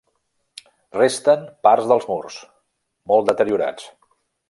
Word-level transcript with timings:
Resten 0.97 1.45
parts 1.69 1.91
dels 1.93 2.09
murs, 2.15 2.41
molt 3.13 3.33
deteriorats. 3.33 3.91